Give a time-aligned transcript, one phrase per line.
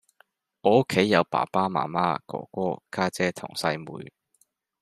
[0.61, 4.11] 我屋企有爸爸媽媽，哥哥，家姐同細妹